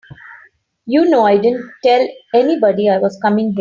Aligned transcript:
You 0.87 1.05
know 1.05 1.27
I 1.27 1.37
didn't 1.37 1.69
tell 1.83 2.07
anybody 2.33 2.89
I 2.89 2.97
was 2.97 3.19
coming 3.21 3.51
here. 3.51 3.59